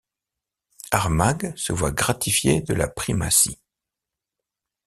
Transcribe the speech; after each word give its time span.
Armagh 0.89 1.53
se 1.55 1.73
voit 1.73 1.91
gratifié 1.91 2.61
de 2.63 2.73
la 2.73 2.87
Primatie. 2.87 3.59